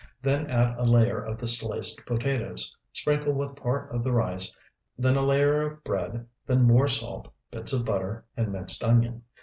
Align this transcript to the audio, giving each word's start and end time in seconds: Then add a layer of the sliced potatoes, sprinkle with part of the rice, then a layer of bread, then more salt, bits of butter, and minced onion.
Then 0.23 0.49
add 0.49 0.79
a 0.79 0.83
layer 0.83 1.21
of 1.23 1.37
the 1.37 1.45
sliced 1.45 2.07
potatoes, 2.07 2.75
sprinkle 2.91 3.33
with 3.33 3.55
part 3.55 3.93
of 3.93 4.03
the 4.03 4.11
rice, 4.11 4.51
then 4.97 5.15
a 5.15 5.23
layer 5.23 5.61
of 5.61 5.83
bread, 5.83 6.27
then 6.47 6.63
more 6.63 6.87
salt, 6.87 7.27
bits 7.51 7.71
of 7.71 7.85
butter, 7.85 8.25
and 8.35 8.51
minced 8.51 8.83
onion. 8.83 9.21